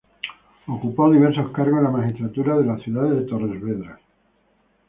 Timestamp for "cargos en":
1.51-1.83